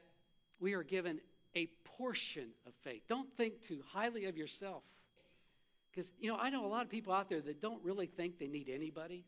we 0.60 0.74
are 0.74 0.82
given 0.82 1.20
a 1.54 1.68
portion 1.98 2.48
of 2.66 2.72
faith. 2.82 3.02
Don't 3.08 3.30
think 3.36 3.60
too 3.62 3.80
highly 3.92 4.26
of 4.26 4.36
yourself. 4.36 4.82
Because, 5.92 6.10
you 6.18 6.30
know, 6.30 6.38
I 6.38 6.48
know 6.50 6.64
a 6.64 6.68
lot 6.68 6.84
of 6.84 6.90
people 6.90 7.12
out 7.12 7.28
there 7.28 7.40
that 7.42 7.60
don't 7.60 7.82
really 7.84 8.06
think 8.06 8.38
they 8.38 8.46
need 8.48 8.70
anybody. 8.72 9.24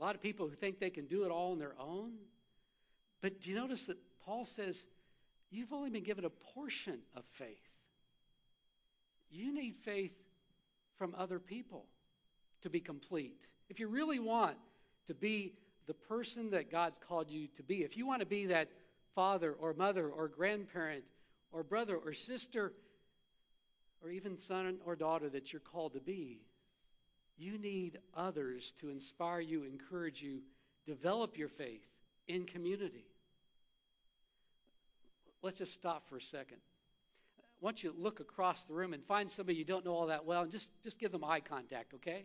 A 0.00 0.02
lot 0.02 0.14
of 0.14 0.22
people 0.22 0.48
who 0.48 0.54
think 0.54 0.80
they 0.80 0.90
can 0.90 1.06
do 1.06 1.24
it 1.24 1.30
all 1.30 1.52
on 1.52 1.58
their 1.58 1.74
own. 1.78 2.12
But 3.20 3.42
do 3.42 3.50
you 3.50 3.56
notice 3.56 3.84
that 3.86 3.98
Paul 4.24 4.44
says 4.46 4.84
you've 5.50 5.72
only 5.72 5.90
been 5.90 6.04
given 6.04 6.24
a 6.24 6.30
portion 6.30 7.00
of 7.14 7.24
faith? 7.36 7.58
You 9.30 9.52
need 9.52 9.74
faith 9.84 10.12
from 10.96 11.14
other 11.18 11.38
people 11.38 11.84
to 12.62 12.70
be 12.70 12.80
complete. 12.80 13.40
If 13.68 13.78
you 13.78 13.88
really 13.88 14.18
want 14.18 14.56
to 15.06 15.14
be 15.14 15.52
the 15.86 15.94
person 15.94 16.50
that 16.50 16.70
God's 16.70 16.98
called 16.98 17.28
you 17.28 17.48
to 17.56 17.62
be, 17.62 17.82
if 17.82 17.96
you 17.96 18.06
want 18.06 18.20
to 18.20 18.26
be 18.26 18.46
that 18.46 18.68
father 19.14 19.52
or 19.52 19.74
mother 19.74 20.08
or 20.08 20.28
grandparent 20.28 21.04
or 21.52 21.62
brother 21.62 21.96
or 21.96 22.12
sister 22.14 22.72
or 24.02 24.10
even 24.10 24.38
son 24.38 24.78
or 24.84 24.96
daughter 24.96 25.28
that 25.28 25.52
you're 25.52 25.60
called 25.60 25.94
to 25.94 26.00
be, 26.00 26.40
you 27.36 27.58
need 27.58 27.98
others 28.16 28.72
to 28.80 28.88
inspire 28.88 29.40
you, 29.40 29.64
encourage 29.64 30.20
you, 30.22 30.40
develop 30.86 31.36
your 31.36 31.48
faith 31.48 31.86
in 32.26 32.44
community. 32.44 33.04
Let's 35.42 35.58
just 35.58 35.72
stop 35.74 36.08
for 36.08 36.16
a 36.16 36.22
second. 36.22 36.58
Want 37.60 37.82
you 37.82 37.94
look 37.98 38.20
across 38.20 38.64
the 38.64 38.74
room 38.74 38.92
and 38.92 39.04
find 39.04 39.30
somebody 39.30 39.56
you 39.56 39.64
don't 39.64 39.84
know 39.84 39.92
all 39.92 40.06
that 40.06 40.24
well 40.24 40.42
and 40.42 40.50
just, 40.50 40.68
just 40.82 40.98
give 40.98 41.12
them 41.12 41.24
eye 41.24 41.40
contact, 41.40 41.94
okay? 41.94 42.24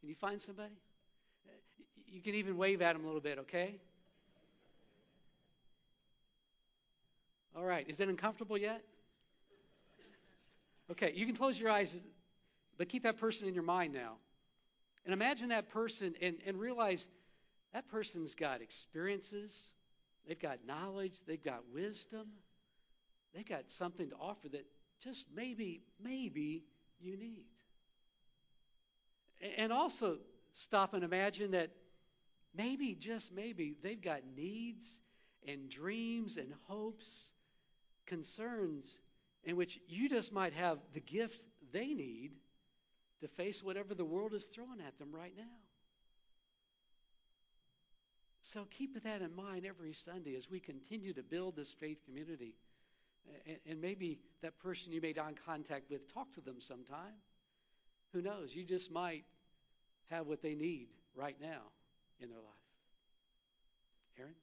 Can 0.00 0.08
you 0.08 0.14
find 0.14 0.40
somebody? 0.40 0.74
You 2.06 2.20
can 2.20 2.34
even 2.34 2.56
wave 2.56 2.80
at 2.82 2.92
them 2.94 3.02
a 3.02 3.06
little 3.06 3.20
bit, 3.20 3.38
okay? 3.40 3.76
All 7.56 7.64
right. 7.64 7.88
Is 7.88 8.00
it 8.00 8.08
uncomfortable 8.08 8.58
yet? 8.58 8.82
Okay, 10.90 11.12
you 11.14 11.26
can 11.26 11.34
close 11.34 11.58
your 11.58 11.70
eyes, 11.70 11.94
but 12.76 12.88
keep 12.88 13.04
that 13.04 13.18
person 13.18 13.48
in 13.48 13.54
your 13.54 13.62
mind 13.62 13.94
now. 13.94 14.14
And 15.04 15.12
imagine 15.12 15.48
that 15.48 15.70
person 15.70 16.14
and, 16.20 16.36
and 16.46 16.58
realize 16.58 17.06
that 17.72 17.88
person's 17.88 18.34
got 18.34 18.60
experiences, 18.60 19.52
they've 20.26 20.40
got 20.40 20.58
knowledge, 20.66 21.18
they've 21.26 21.42
got 21.42 21.62
wisdom, 21.72 22.26
they've 23.34 23.48
got 23.48 23.68
something 23.68 24.10
to 24.10 24.16
offer 24.16 24.48
that 24.50 24.66
just 25.02 25.26
maybe, 25.34 25.82
maybe 26.02 26.64
you 27.00 27.16
need. 27.16 27.44
And 29.58 29.72
also 29.72 30.18
stop 30.54 30.94
and 30.94 31.02
imagine 31.02 31.50
that 31.50 31.70
maybe, 32.56 32.94
just 32.94 33.32
maybe, 33.32 33.74
they've 33.82 34.00
got 34.00 34.20
needs 34.36 34.86
and 35.46 35.68
dreams 35.68 36.36
and 36.36 36.52
hopes, 36.66 37.30
concerns 38.06 38.96
in 39.44 39.56
which 39.56 39.78
you 39.86 40.08
just 40.08 40.32
might 40.32 40.52
have 40.52 40.78
the 40.92 41.00
gift 41.00 41.40
they 41.72 41.88
need 41.88 42.32
to 43.20 43.28
face 43.28 43.62
whatever 43.62 43.94
the 43.94 44.04
world 44.04 44.34
is 44.34 44.44
throwing 44.44 44.80
at 44.86 44.98
them 44.98 45.08
right 45.12 45.32
now. 45.36 45.44
So 48.42 48.66
keep 48.70 49.02
that 49.02 49.22
in 49.22 49.34
mind 49.34 49.64
every 49.66 49.94
Sunday 49.94 50.36
as 50.36 50.50
we 50.50 50.60
continue 50.60 51.12
to 51.14 51.22
build 51.22 51.56
this 51.56 51.74
faith 51.80 51.98
community. 52.04 52.54
And, 53.66 53.80
maybe 53.80 54.18
that 54.42 54.58
person 54.58 54.92
you 54.92 55.00
made 55.00 55.18
eye 55.18 55.32
contact 55.46 55.90
with, 55.90 56.12
talk 56.12 56.30
to 56.34 56.42
them 56.42 56.56
sometime. 56.60 57.14
Who 58.12 58.20
knows? 58.20 58.54
You 58.54 58.64
just 58.64 58.92
might 58.92 59.24
have 60.10 60.26
what 60.26 60.42
they 60.42 60.54
need 60.54 60.88
right 61.16 61.36
now 61.40 61.62
in 62.20 62.28
their 62.28 62.38
life. 62.38 62.44
Aaron? 64.18 64.34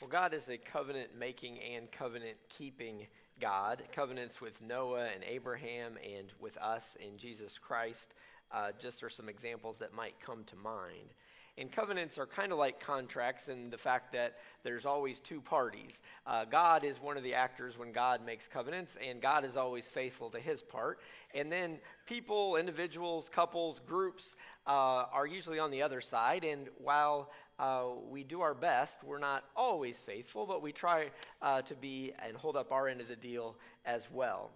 Well, 0.00 0.08
God 0.08 0.32
is 0.32 0.48
a 0.48 0.56
covenant 0.56 1.10
making 1.18 1.58
and 1.58 1.90
covenant 1.90 2.36
keeping 2.56 3.08
God. 3.40 3.82
Covenants 3.92 4.40
with 4.40 4.52
Noah 4.62 5.08
and 5.12 5.24
Abraham 5.24 5.94
and 5.96 6.28
with 6.38 6.56
us 6.58 6.84
in 7.00 7.18
Jesus 7.18 7.58
Christ 7.60 8.14
uh, 8.52 8.68
just 8.80 9.02
are 9.02 9.10
some 9.10 9.28
examples 9.28 9.76
that 9.80 9.92
might 9.92 10.14
come 10.24 10.44
to 10.44 10.56
mind. 10.56 11.14
And 11.58 11.72
covenants 11.72 12.16
are 12.16 12.26
kind 12.26 12.52
of 12.52 12.58
like 12.58 12.78
contracts 12.80 13.48
in 13.48 13.70
the 13.70 13.76
fact 13.76 14.12
that 14.12 14.36
there's 14.62 14.86
always 14.86 15.18
two 15.18 15.40
parties. 15.40 15.90
Uh, 16.24 16.44
God 16.44 16.84
is 16.84 16.98
one 17.00 17.16
of 17.16 17.24
the 17.24 17.34
actors 17.34 17.76
when 17.76 17.90
God 17.90 18.24
makes 18.24 18.46
covenants, 18.46 18.92
and 19.04 19.20
God 19.20 19.44
is 19.44 19.56
always 19.56 19.84
faithful 19.92 20.30
to 20.30 20.38
his 20.38 20.60
part. 20.60 21.00
And 21.34 21.50
then 21.50 21.78
people, 22.06 22.54
individuals, 22.54 23.28
couples, 23.34 23.80
groups 23.84 24.36
uh, 24.68 24.70
are 24.70 25.26
usually 25.26 25.58
on 25.58 25.72
the 25.72 25.82
other 25.82 26.00
side. 26.00 26.44
And 26.44 26.68
while 26.78 27.30
uh, 27.58 27.86
we 28.08 28.22
do 28.22 28.40
our 28.40 28.54
best. 28.54 28.96
We're 29.04 29.18
not 29.18 29.44
always 29.56 29.96
faithful, 30.06 30.46
but 30.46 30.62
we 30.62 30.72
try 30.72 31.10
uh, 31.42 31.62
to 31.62 31.74
be 31.74 32.12
and 32.24 32.36
hold 32.36 32.56
up 32.56 32.70
our 32.70 32.88
end 32.88 33.00
of 33.00 33.08
the 33.08 33.16
deal 33.16 33.56
as 33.84 34.02
well. 34.12 34.50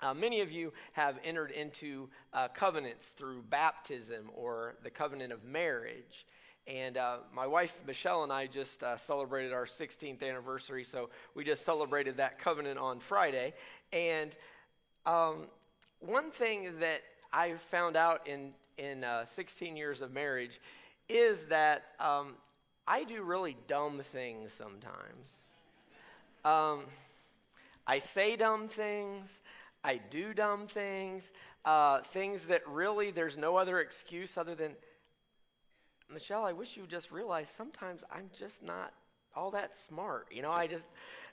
Uh, 0.00 0.14
many 0.14 0.40
of 0.40 0.50
you 0.50 0.72
have 0.92 1.16
entered 1.24 1.50
into 1.50 2.08
uh, 2.32 2.48
covenants 2.48 3.04
through 3.16 3.42
baptism 3.50 4.30
or 4.34 4.74
the 4.82 4.90
covenant 4.90 5.32
of 5.32 5.44
marriage. 5.44 6.26
And 6.66 6.96
uh, 6.96 7.18
my 7.34 7.46
wife 7.46 7.72
Michelle 7.86 8.22
and 8.22 8.32
I 8.32 8.46
just 8.46 8.82
uh, 8.82 8.96
celebrated 8.96 9.52
our 9.52 9.66
16th 9.66 10.22
anniversary, 10.22 10.86
so 10.90 11.10
we 11.34 11.44
just 11.44 11.64
celebrated 11.64 12.16
that 12.16 12.40
covenant 12.40 12.78
on 12.78 13.00
Friday. 13.00 13.52
And 13.92 14.32
um, 15.06 15.46
one 16.00 16.30
thing 16.30 16.78
that 16.80 17.00
I 17.32 17.54
found 17.70 17.96
out 17.96 18.26
in 18.26 18.52
in 18.78 19.04
16 19.36 19.76
years 19.76 20.00
of 20.00 20.12
marriage 20.12 20.58
is 21.12 21.38
that 21.48 21.82
um, 22.00 22.34
I 22.86 23.04
do 23.04 23.22
really 23.22 23.56
dumb 23.68 24.02
things 24.12 24.50
sometimes. 24.58 25.28
Um, 26.44 26.84
I 27.86 27.98
say 28.00 28.36
dumb 28.36 28.68
things. 28.68 29.28
I 29.84 29.98
do 30.10 30.34
dumb 30.34 30.66
things. 30.68 31.22
Uh, 31.64 32.00
things 32.12 32.46
that 32.46 32.66
really 32.68 33.10
there's 33.10 33.36
no 33.36 33.56
other 33.56 33.80
excuse 33.80 34.36
other 34.36 34.54
than, 34.54 34.72
Michelle, 36.12 36.44
I 36.44 36.52
wish 36.52 36.76
you 36.76 36.86
just 36.86 37.10
realized 37.10 37.50
sometimes 37.56 38.02
I'm 38.10 38.30
just 38.38 38.62
not 38.62 38.92
all 39.34 39.50
that 39.52 39.70
smart. 39.88 40.26
You 40.30 40.42
know, 40.42 40.50
I 40.50 40.66
just, 40.66 40.84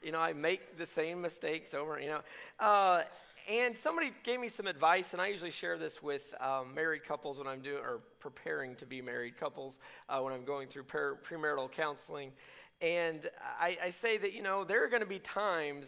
you 0.01 0.11
know, 0.11 0.19
I 0.19 0.31
make 0.33 0.77
the 0.77 0.85
same 0.87 1.21
mistakes 1.21 1.73
over, 1.73 1.99
you 1.99 2.07
know. 2.07 2.21
Uh, 2.59 3.03
and 3.49 3.75
somebody 3.75 4.11
gave 4.23 4.39
me 4.39 4.47
some 4.47 4.67
advice, 4.67 5.07
and 5.11 5.21
I 5.21 5.27
usually 5.27 5.49
share 5.49 5.77
this 5.79 6.03
with 6.03 6.21
um, 6.39 6.75
married 6.75 7.03
couples 7.03 7.39
when 7.39 7.47
I'm 7.47 7.61
doing 7.61 7.83
or 7.83 8.01
preparing 8.19 8.75
to 8.75 8.85
be 8.85 9.01
married 9.01 9.37
couples 9.39 9.79
uh, 10.07 10.19
when 10.19 10.33
I'm 10.33 10.45
going 10.45 10.67
through 10.67 10.83
per- 10.83 11.17
premarital 11.27 11.71
counseling. 11.71 12.31
And 12.79 13.27
I, 13.59 13.77
I 13.83 13.93
say 14.01 14.17
that 14.19 14.33
you 14.33 14.43
know 14.43 14.63
there 14.63 14.83
are 14.85 14.87
going 14.87 15.01
to 15.01 15.07
be 15.09 15.19
times 15.19 15.85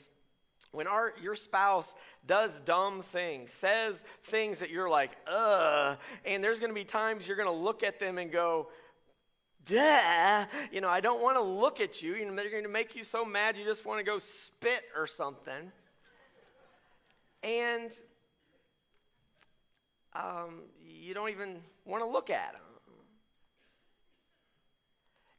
when 0.71 0.87
our 0.87 1.13
your 1.21 1.35
spouse 1.35 1.93
does 2.25 2.51
dumb 2.65 3.03
things, 3.11 3.51
says 3.59 4.01
things 4.25 4.57
that 4.59 4.71
you're 4.71 4.89
like, 4.89 5.11
ugh, 5.27 5.97
and 6.25 6.43
there's 6.43 6.59
going 6.59 6.71
to 6.71 6.75
be 6.75 6.83
times 6.83 7.27
you're 7.27 7.37
going 7.37 7.47
to 7.47 7.63
look 7.63 7.83
at 7.83 7.99
them 7.99 8.17
and 8.17 8.31
go, 8.31 8.69
duh, 9.67 10.45
you 10.71 10.81
know, 10.81 10.89
I 10.89 10.99
don't 10.99 11.21
want 11.21 11.37
to 11.37 11.41
look 11.41 11.79
at 11.79 12.01
you. 12.01 12.15
You 12.15 12.25
know, 12.25 12.35
they're 12.35 12.49
going 12.49 12.63
to 12.63 12.69
make 12.69 12.95
you 12.95 13.03
so 13.03 13.23
mad 13.23 13.55
you 13.55 13.65
just 13.65 13.85
want 13.85 13.99
to 13.99 14.03
go 14.03 14.19
spit 14.19 14.81
or 14.97 15.05
something. 15.05 15.71
And 17.43 17.91
um, 20.13 20.61
you 20.85 21.13
don't 21.13 21.29
even 21.29 21.57
want 21.85 22.03
to 22.03 22.09
look 22.09 22.29
at 22.29 22.53
them. 22.53 22.61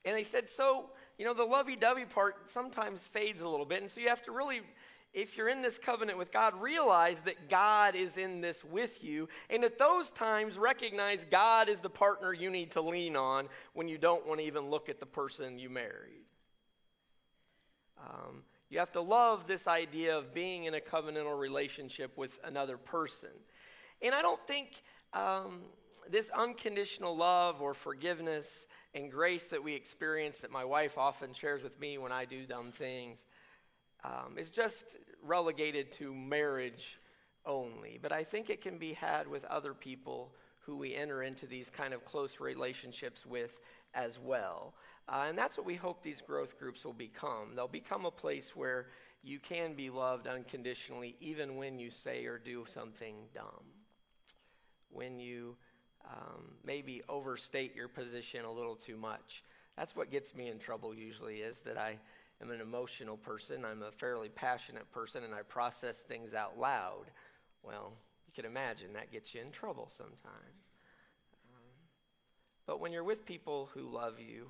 And 0.04 0.16
they 0.16 0.24
said, 0.24 0.50
so, 0.50 0.86
you 1.18 1.24
know, 1.24 1.34
the 1.34 1.44
lovey 1.44 1.76
dovey 1.76 2.04
part 2.04 2.50
sometimes 2.52 3.00
fades 3.12 3.40
a 3.40 3.48
little 3.48 3.66
bit. 3.66 3.82
And 3.82 3.90
so 3.90 4.00
you 4.00 4.08
have 4.08 4.22
to 4.24 4.32
really, 4.32 4.62
if 5.14 5.36
you're 5.36 5.48
in 5.48 5.62
this 5.62 5.78
covenant 5.78 6.18
with 6.18 6.32
God, 6.32 6.60
realize 6.60 7.18
that 7.24 7.48
God 7.48 7.94
is 7.94 8.16
in 8.16 8.40
this 8.40 8.64
with 8.64 9.04
you. 9.04 9.28
And 9.48 9.62
at 9.62 9.78
those 9.78 10.10
times, 10.10 10.58
recognize 10.58 11.24
God 11.30 11.68
is 11.68 11.78
the 11.80 11.90
partner 11.90 12.32
you 12.32 12.50
need 12.50 12.72
to 12.72 12.80
lean 12.80 13.14
on 13.14 13.48
when 13.74 13.86
you 13.86 13.98
don't 13.98 14.26
want 14.26 14.40
to 14.40 14.46
even 14.46 14.70
look 14.70 14.88
at 14.88 14.98
the 14.98 15.06
person 15.06 15.58
you 15.58 15.70
married. 15.70 16.26
Um, 18.00 18.42
you 18.72 18.78
have 18.78 18.92
to 18.92 19.02
love 19.02 19.46
this 19.46 19.66
idea 19.66 20.16
of 20.16 20.32
being 20.32 20.64
in 20.64 20.72
a 20.72 20.80
covenantal 20.80 21.38
relationship 21.38 22.16
with 22.16 22.30
another 22.42 22.78
person. 22.78 23.28
And 24.00 24.14
I 24.14 24.22
don't 24.22 24.40
think 24.46 24.68
um, 25.12 25.60
this 26.10 26.30
unconditional 26.30 27.14
love 27.14 27.60
or 27.60 27.74
forgiveness 27.74 28.46
and 28.94 29.10
grace 29.10 29.44
that 29.50 29.62
we 29.62 29.74
experience, 29.74 30.38
that 30.38 30.50
my 30.50 30.64
wife 30.64 30.96
often 30.96 31.34
shares 31.34 31.62
with 31.62 31.78
me 31.78 31.98
when 31.98 32.12
I 32.12 32.24
do 32.24 32.46
dumb 32.46 32.72
things, 32.72 33.18
um, 34.04 34.38
is 34.38 34.48
just 34.48 34.84
relegated 35.22 35.92
to 35.98 36.14
marriage 36.14 36.98
only. 37.44 37.98
But 38.00 38.10
I 38.10 38.24
think 38.24 38.48
it 38.48 38.62
can 38.62 38.78
be 38.78 38.94
had 38.94 39.28
with 39.28 39.44
other 39.44 39.74
people 39.74 40.32
who 40.60 40.78
we 40.78 40.94
enter 40.94 41.22
into 41.24 41.44
these 41.44 41.68
kind 41.68 41.92
of 41.92 42.06
close 42.06 42.40
relationships 42.40 43.26
with 43.26 43.50
as 43.92 44.18
well. 44.18 44.72
Uh, 45.08 45.26
and 45.28 45.36
that's 45.38 45.56
what 45.56 45.66
we 45.66 45.76
hope 45.76 46.02
these 46.02 46.20
growth 46.26 46.58
groups 46.58 46.84
will 46.84 46.92
become. 46.92 47.54
They'll 47.54 47.68
become 47.68 48.04
a 48.06 48.10
place 48.10 48.50
where 48.54 48.86
you 49.22 49.38
can 49.38 49.74
be 49.74 49.90
loved 49.90 50.26
unconditionally, 50.26 51.16
even 51.20 51.56
when 51.56 51.78
you 51.78 51.90
say 51.90 52.24
or 52.26 52.38
do 52.38 52.64
something 52.74 53.14
dumb. 53.34 53.64
When 54.90 55.18
you 55.18 55.56
um, 56.04 56.42
maybe 56.64 57.02
overstate 57.08 57.74
your 57.74 57.88
position 57.88 58.44
a 58.44 58.50
little 58.52 58.76
too 58.76 58.96
much. 58.96 59.42
That's 59.76 59.96
what 59.96 60.10
gets 60.10 60.34
me 60.34 60.48
in 60.50 60.58
trouble 60.58 60.94
usually, 60.94 61.36
is 61.40 61.58
that 61.64 61.78
I 61.78 61.98
am 62.42 62.50
an 62.50 62.60
emotional 62.60 63.16
person. 63.16 63.64
I'm 63.64 63.82
a 63.82 63.92
fairly 63.92 64.28
passionate 64.28 64.90
person, 64.92 65.24
and 65.24 65.34
I 65.34 65.42
process 65.42 65.96
things 66.08 66.34
out 66.34 66.58
loud. 66.58 67.06
Well, 67.62 67.92
You 68.26 68.32
can 68.34 68.44
imagine 68.50 68.92
that 68.94 69.12
gets 69.12 69.34
you 69.34 69.40
in 69.40 69.52
trouble 69.52 69.90
sometimes. 69.96 70.58
Um, 71.54 71.62
but 72.66 72.80
when 72.80 72.92
you're 72.92 73.04
with 73.04 73.24
people 73.26 73.68
who 73.74 73.82
love 73.90 74.14
you 74.20 74.46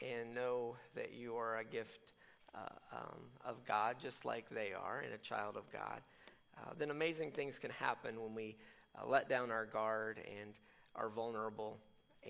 and 0.00 0.34
know 0.34 0.76
that 0.94 1.12
you 1.12 1.36
are 1.36 1.58
a 1.58 1.64
gift 1.64 2.12
uh, 2.54 2.96
um, 2.96 3.20
of 3.44 3.56
God, 3.66 3.96
just 4.00 4.24
like 4.24 4.48
they 4.50 4.72
are, 4.72 5.00
and 5.00 5.12
a 5.12 5.18
child 5.18 5.56
of 5.56 5.70
God, 5.72 6.00
uh, 6.58 6.72
then 6.78 6.90
amazing 6.90 7.30
things 7.30 7.58
can 7.58 7.70
happen 7.70 8.20
when 8.20 8.34
we 8.34 8.56
uh, 8.96 9.06
let 9.06 9.28
down 9.28 9.50
our 9.50 9.66
guard 9.66 10.20
and 10.40 10.54
are 10.94 11.08
vulnerable 11.08 11.78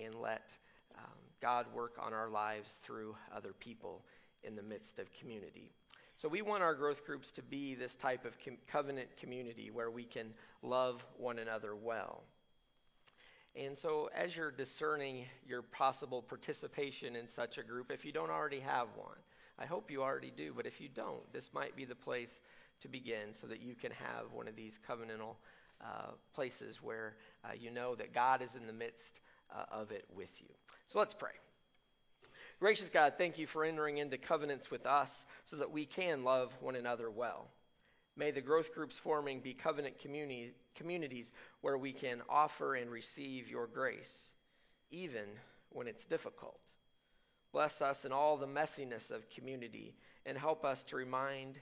and 0.03 0.13
let 0.15 0.49
um, 0.97 1.05
God 1.41 1.65
work 1.73 1.95
on 1.99 2.13
our 2.13 2.29
lives 2.29 2.69
through 2.83 3.15
other 3.35 3.53
people 3.59 4.03
in 4.43 4.55
the 4.55 4.63
midst 4.63 4.99
of 4.99 5.07
community. 5.19 5.71
So 6.21 6.27
we 6.27 6.41
want 6.41 6.63
our 6.63 6.75
growth 6.75 7.05
groups 7.05 7.31
to 7.31 7.41
be 7.41 7.75
this 7.75 7.95
type 7.95 8.25
of 8.25 8.33
com- 8.43 8.57
covenant 8.69 9.07
community 9.17 9.71
where 9.71 9.89
we 9.89 10.03
can 10.03 10.27
love 10.61 11.03
one 11.17 11.39
another 11.39 11.75
well. 11.75 12.23
And 13.55 13.77
so, 13.77 14.09
as 14.15 14.35
you're 14.35 14.51
discerning 14.51 15.25
your 15.45 15.61
possible 15.63 16.21
participation 16.21 17.15
in 17.15 17.27
such 17.27 17.57
a 17.57 17.63
group, 17.63 17.91
if 17.91 18.05
you 18.05 18.11
don't 18.11 18.29
already 18.29 18.59
have 18.59 18.87
one, 18.95 19.17
I 19.57 19.65
hope 19.65 19.91
you 19.91 20.01
already 20.01 20.31
do, 20.35 20.53
but 20.55 20.65
if 20.65 20.79
you 20.79 20.87
don't, 20.87 21.31
this 21.33 21.49
might 21.53 21.75
be 21.75 21.83
the 21.83 21.95
place 21.95 22.41
to 22.81 22.87
begin 22.87 23.33
so 23.33 23.47
that 23.47 23.59
you 23.59 23.75
can 23.75 23.91
have 23.91 24.31
one 24.31 24.47
of 24.47 24.55
these 24.55 24.79
covenantal 24.87 25.35
uh, 25.81 26.11
places 26.33 26.77
where 26.81 27.15
uh, 27.43 27.49
you 27.59 27.71
know 27.71 27.95
that 27.95 28.13
God 28.13 28.41
is 28.41 28.55
in 28.55 28.67
the 28.67 28.73
midst 28.73 29.19
uh, 29.53 29.63
of 29.71 29.91
it 29.91 30.05
with 30.15 30.29
you. 30.39 30.49
So 30.87 30.99
let's 30.99 31.13
pray. 31.13 31.31
Gracious 32.59 32.89
God, 32.89 33.13
thank 33.17 33.37
you 33.37 33.47
for 33.47 33.63
entering 33.63 33.97
into 33.97 34.17
covenants 34.17 34.69
with 34.69 34.85
us 34.85 35.25
so 35.45 35.55
that 35.57 35.71
we 35.71 35.85
can 35.85 36.23
love 36.23 36.51
one 36.61 36.75
another 36.75 37.09
well. 37.09 37.47
May 38.15 38.31
the 38.31 38.41
growth 38.41 38.73
groups 38.73 38.95
forming 38.97 39.39
be 39.39 39.53
covenant 39.53 39.95
communi- 39.99 40.51
communities 40.75 41.31
where 41.61 41.77
we 41.77 41.93
can 41.93 42.21
offer 42.29 42.75
and 42.75 42.91
receive 42.91 43.47
your 43.47 43.67
grace, 43.67 44.31
even 44.91 45.25
when 45.69 45.87
it's 45.87 46.03
difficult. 46.05 46.59
Bless 47.51 47.81
us 47.81 48.05
in 48.05 48.11
all 48.11 48.37
the 48.37 48.45
messiness 48.45 49.09
of 49.09 49.29
community 49.29 49.95
and 50.25 50.37
help 50.37 50.65
us 50.65 50.83
to 50.83 50.95
remind 50.95 51.57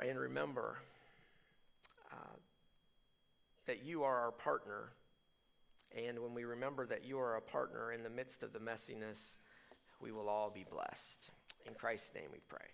and 0.00 0.18
remember 0.18 0.76
uh, 2.12 2.36
that 3.66 3.84
you 3.84 4.02
are 4.02 4.16
our 4.22 4.32
partner. 4.32 4.90
And 5.96 6.18
when 6.18 6.34
we 6.34 6.44
remember 6.44 6.86
that 6.86 7.04
you 7.04 7.18
are 7.18 7.36
a 7.36 7.40
partner 7.40 7.92
in 7.92 8.02
the 8.02 8.10
midst 8.10 8.42
of 8.42 8.52
the 8.52 8.58
messiness, 8.58 9.18
we 10.00 10.10
will 10.10 10.28
all 10.28 10.50
be 10.50 10.66
blessed. 10.68 11.30
In 11.66 11.74
Christ's 11.74 12.10
name 12.14 12.28
we 12.32 12.40
pray. 12.48 12.66